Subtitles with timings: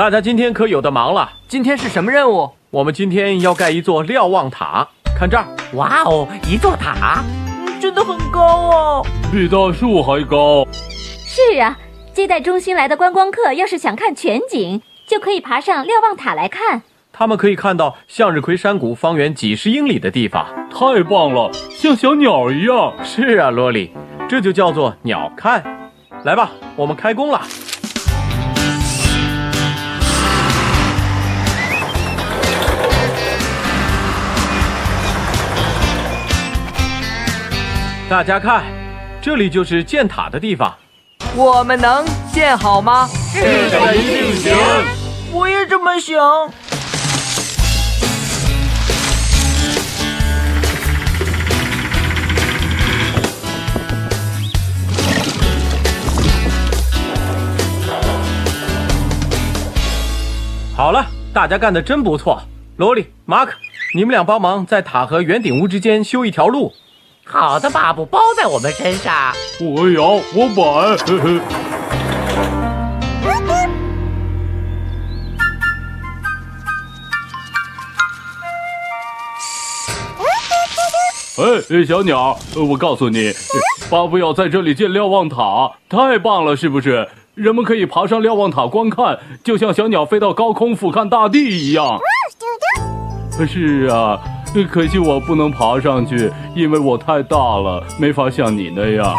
[0.00, 1.30] 大家今天可有的忙了。
[1.46, 2.52] 今天是什么任务？
[2.70, 5.44] 我们今天要盖一座瞭望塔，看这儿。
[5.74, 7.22] 哇哦，一座塔，
[7.78, 10.66] 真的很高哦，比大树还高。
[11.26, 11.76] 是啊，
[12.14, 16.80] 接待中心来的观光客要是想看全景，就可以爬上瞭望塔来看。
[17.12, 20.46] 他们可以看到向日葵山谷方圆几十英里的地方。
[20.70, 22.94] 太棒了，像小鸟一样。
[23.04, 23.92] 是啊，罗莉，
[24.26, 25.62] 这就叫做鸟瞰。
[26.24, 27.42] 来吧，我们开工了。
[38.10, 38.64] 大家看，
[39.22, 40.74] 这里就是建塔的地方。
[41.36, 43.06] 我们能建好吗？
[43.32, 44.52] 是的，一定行。
[45.32, 46.18] 我也这么想。
[60.74, 62.42] 好了，大家干的真不错。
[62.76, 63.52] 罗莉、马克，
[63.94, 66.72] 你们俩帮忙在塔和圆顶屋之间修一条路。
[67.32, 69.32] 好的，巴布，包在我们身上。
[69.60, 70.96] 我摇，我摆。
[81.38, 83.32] 哎，小鸟，我告诉你，
[83.88, 87.08] 巴布要在这里建瞭望塔，太棒了，是不是？
[87.34, 92.00] 人们可以爬上瞭望塔观看，就像小鸟飞到高空俯瞰大地一样。
[93.46, 94.20] 是啊。
[94.70, 99.14] 可惜我不能爬上去，因为我太大了，没法像你那样。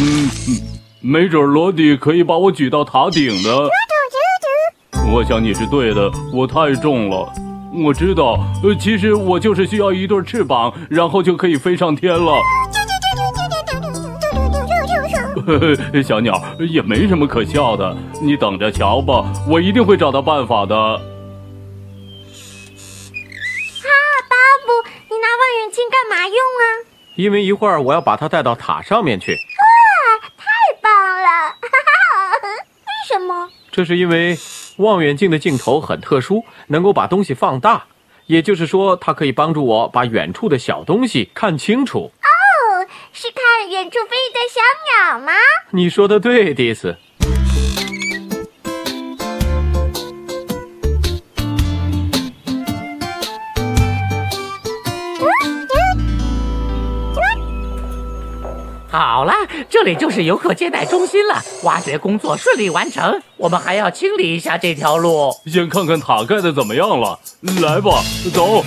[0.00, 0.58] 嗯嗯，
[1.00, 3.68] 没准罗迪可以把我举到塔顶的。
[5.12, 7.32] 我想你是对的，我太重了。
[7.72, 12.32] 我知道，呃，其实我就是需要一对翅膀，然后就可以飞上天了。
[16.02, 20.76] 小鸟也没什么可笑的，你等着瞧吧，我一定会找到办法的。
[20.76, 21.00] 啊，
[24.28, 24.36] 巴
[24.66, 26.62] 布，你拿望远镜干嘛用啊？
[27.16, 29.32] 因为一会儿我要把它带到塔上面去。
[29.32, 29.38] 哇，
[30.36, 30.44] 太
[30.82, 31.54] 棒了！
[31.62, 31.68] 为
[33.06, 33.48] 什么？
[33.70, 34.36] 这是因为。
[34.78, 37.84] 望远镜的镜头很特殊，能够把东西放大，
[38.26, 42.10] 也就是说，它可以帮助我把远处的小东西看清楚。
[42.22, 44.60] 哦，是看远处飞的小
[45.12, 45.32] 鸟吗？
[45.70, 46.96] 你说的对，迪斯。
[59.70, 61.42] 这里就是游客接待中心了。
[61.62, 65.30] 挖掘工作顺利完成，我们还要清理一下这条路。
[65.46, 67.18] 先看看塔盖的怎么样了。
[67.60, 68.02] 来吧，
[68.32, 68.64] 走。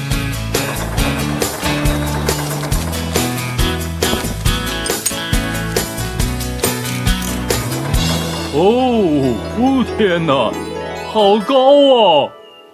[8.54, 10.52] 哦，哦天哪，
[11.12, 12.32] 好高啊！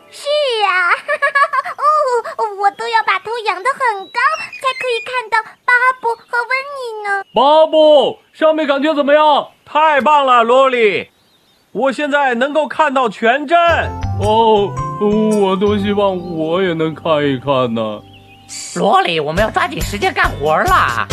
[0.09, 0.23] 是
[0.67, 0.91] 呀，
[2.37, 4.19] 哦，我都要把头仰得很高，
[4.61, 7.23] 才可以看到巴布和温妮呢。
[7.33, 9.49] 巴布，上面感觉怎么样？
[9.65, 11.09] 太棒了，罗莉！
[11.71, 13.57] 我现在能够看到全镇。
[14.21, 14.73] 哦，
[15.41, 18.01] 我多希望我也能看一看呢。
[18.75, 21.07] 罗莉，我们要抓紧时间干活啦。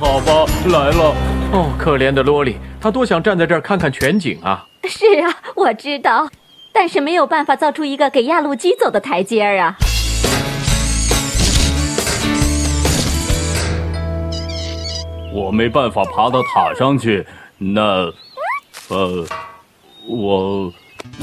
[0.00, 1.14] 好吧，来了。
[1.52, 4.66] 哦，可怜的罗莉，她多想站在这儿看看全景啊。
[4.84, 6.28] 是啊，我知道。
[6.76, 9.76] 但是没有办法造出一个给压路机走的台阶儿啊！
[15.32, 17.24] 我没办法爬到塔上去，
[17.58, 17.80] 那，
[18.88, 19.24] 呃，
[20.08, 20.72] 我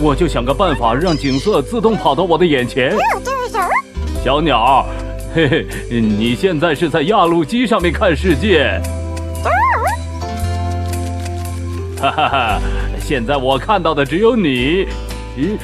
[0.02, 2.96] 我就想个办法让景色自动跑到我的眼前。
[4.24, 4.86] 小鸟，
[5.36, 5.68] 嘿嘿，
[6.00, 8.82] 你现在是在压路机上面看世界。
[12.00, 12.60] 哈哈哈，
[13.02, 14.88] 现在我看到的只有你。
[15.38, 15.58] 咦，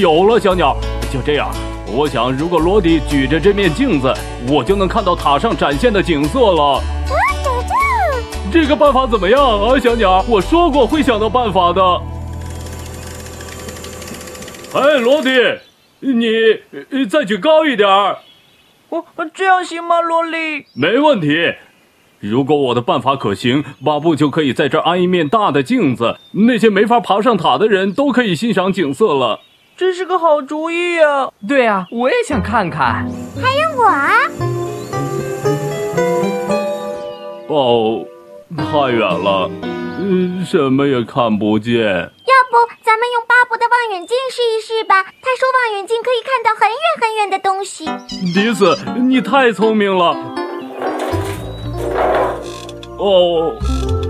[0.00, 0.76] 有了，小鸟，
[1.12, 1.48] 就这样。
[1.86, 4.12] 我想，如果罗迪举着这面镜子，
[4.48, 6.82] 我就能看到塔上展现的景色了。
[8.52, 10.24] 这个办法怎么样啊，小鸟？
[10.28, 11.82] 我说过会想到办法的。
[14.72, 15.30] 哎，罗迪，
[16.00, 16.26] 你
[16.90, 18.18] 呃再举高一点儿。
[18.88, 20.66] 哦，这样行吗，罗莉？
[20.74, 21.54] 没问题。
[22.26, 29.40] 如果我的办法可行，巴布就可以在这儿安一面大的镜子，那些没法爬上塔的人都可以欣赏景色了。
[29.76, 31.30] 真是个好主意呀！
[31.46, 33.06] 对啊，我也想看看。
[33.36, 34.10] 还有我啊！
[37.48, 38.06] 哦，
[38.56, 39.50] 太远了，
[40.00, 41.74] 嗯，什么也看不见。
[41.74, 45.02] 要不咱们用巴布的望远镜试一试吧？
[45.02, 47.84] 他说望远镜可以看到很远很远的东西。
[48.32, 50.33] 迪斯，你太聪明了。
[52.96, 53.52] 哦，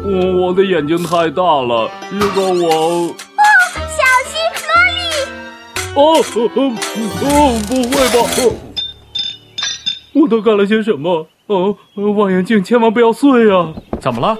[0.05, 3.09] 我我的眼睛太大了，如果我……
[3.09, 3.15] 哦，
[3.75, 5.01] 小心，萝莉！
[5.95, 5.99] 哦
[6.35, 6.59] 哦哦
[7.23, 7.29] 哦，
[7.67, 8.17] 不会吧？
[8.39, 8.41] 哦，
[10.13, 11.27] 我都干了些什么？
[11.47, 13.73] 哦，望远镜千万不要碎啊！
[14.01, 14.37] 怎么了？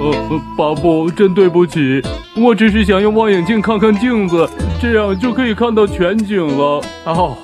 [0.00, 2.02] 呃，巴布，真对不起，
[2.36, 4.48] 我只是想用望远镜看看镜子，
[4.80, 6.80] 这样就可以看到全景了。
[7.04, 7.36] 哦，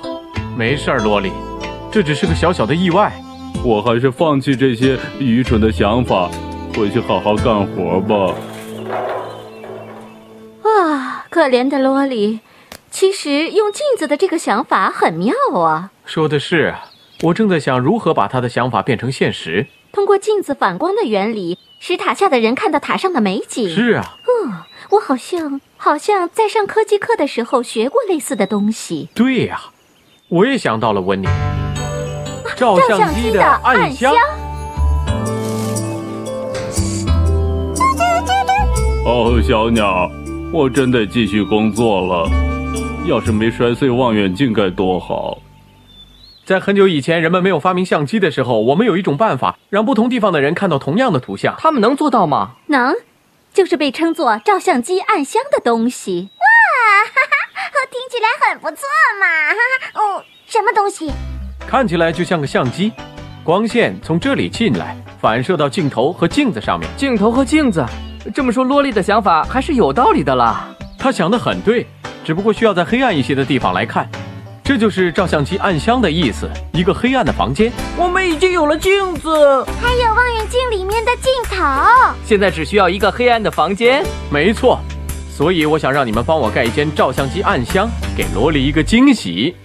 [0.57, 1.31] 没事儿，萝莉，
[1.91, 3.13] 这只是个小小的意外。
[3.63, 6.29] 我还是放弃这些愚蠢的想法，
[6.75, 8.35] 回去好好干活吧。
[10.63, 12.39] 啊，可怜的罗莉，
[12.91, 15.91] 其实用镜子的这个想法很妙啊。
[16.05, 16.85] 说的是啊，
[17.23, 19.67] 我正在想如何把他的想法变成现实。
[19.91, 23.69] 通过镜子反光的原理，使塔下的人看到塔上的美景。
[23.69, 24.53] 是啊，嗯，
[24.91, 29.09] 我好像好像在上科技课的时候学过类似的东西。
[29.15, 29.61] 对呀、
[30.27, 31.27] 我也想到了温妮。
[32.55, 34.23] 照照相机的的暗暗箱箱。
[39.05, 40.09] 哦，小鸟，
[40.51, 42.29] 我真得继续工作了。
[43.05, 45.37] 要是没摔碎望远镜该多好！
[46.45, 51.55] 在很久以前，人们没有发明相机的时候，我们有一种办法，让不同地方的人看到同样的图像。
[51.59, 52.53] 他们能做到吗？
[52.67, 52.95] 能，
[53.53, 56.29] 就是被称作照相机暗箱的东西。
[56.31, 56.43] 哦，
[57.91, 58.87] 听起来很不错
[59.19, 59.25] 嘛！
[59.49, 61.11] 哈哈，哦，什么东西？
[61.67, 62.91] 看起来就像个相机，
[63.43, 66.87] 光线从这里进来，反射到镜头和镜子上面。
[66.95, 67.83] 镜头和镜子，
[68.33, 70.67] 这么说，萝莉的想法还是有道理的啦。
[70.97, 71.87] 他想得很对，
[72.23, 74.07] 只不过需要在黑暗一些的地方来看。
[74.63, 77.71] 这就是照相机暗箱的意思，一个黑暗的房间。
[77.97, 79.29] 我们已经有了镜子，
[79.81, 81.63] 还有望远镜里面的镜头。
[82.23, 84.03] 现在只需要一个黑暗的房间。
[84.31, 84.79] 没错，
[85.29, 89.55] 所以我想让你们帮我盖一间照相机暗箱，给萝莉一个惊喜。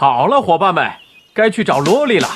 [0.00, 0.90] 好了，伙伴们，
[1.34, 2.28] 该去找萝莉了。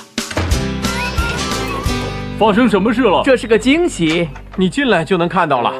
[2.39, 3.23] 发生什么事了？
[3.25, 4.29] 这是个惊喜。
[4.55, 5.73] 你进来就能看到了。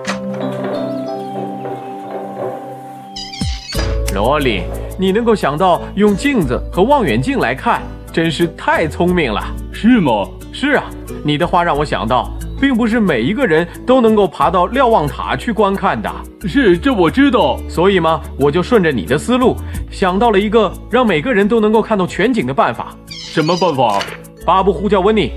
[4.15, 4.63] 萝莉，
[4.99, 9.45] 你能够想到用镜子和望远镜来看，真是太聪明了。
[9.71, 10.27] 是吗？
[10.55, 10.85] 是啊，
[11.23, 12.33] 你的话让我想到，
[12.65, 16.11] 并不是每一个人都能够爬到瞭望塔去观看的。
[16.49, 17.59] 是，这我知道。
[17.69, 19.55] 所以嘛，我就顺着你的思路，
[19.91, 22.97] 想到了一个让每个人都能够看到全景的办法。
[23.11, 24.03] 什么办法？
[24.47, 25.31] 巴布呼叫温妮，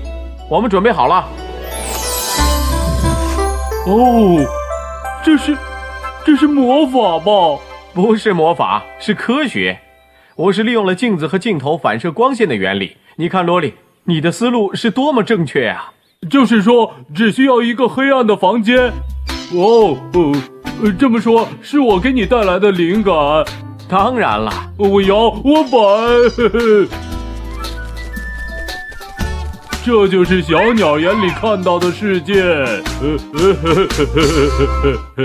[0.48, 1.28] 我们准备好了。
[3.84, 4.46] 哦，
[5.22, 5.54] 这是，
[6.24, 7.60] 这是魔法吧？
[7.92, 9.78] 不是魔法，是科学。
[10.34, 12.96] 我是利用了镜子和镜头反射光线的原理。
[13.16, 15.92] 你看，罗莉，你的思路是多么正确啊！
[16.28, 18.92] 就是说，只需要一个黑暗的房间。
[19.54, 19.96] 哦，
[20.82, 23.14] 呃，这么说，是我给你带来的灵感。
[23.88, 25.78] 当然了，我摇，我摆，
[29.84, 32.42] 这就是小鸟眼里看到的世界。
[32.42, 34.04] 呃呃呵呵呵
[34.82, 35.24] 呵